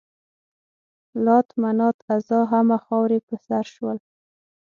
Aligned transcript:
لات، 1.23 1.47
منات، 1.61 1.97
عزا 2.09 2.39
همه 2.53 2.77
خاورې 2.85 3.19
په 3.27 3.35
سر 3.45 3.65
شول. 3.73 3.97